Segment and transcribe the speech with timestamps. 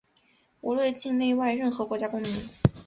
[0.61, 2.31] 无论境内外、任何国家公民